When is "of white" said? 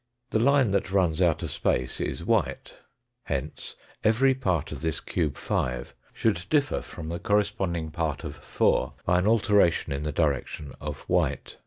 10.81-11.57